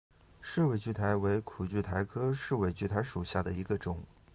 [0.41, 4.03] 世纬苣苔为苦苣苔科世纬苣苔属下的一个种。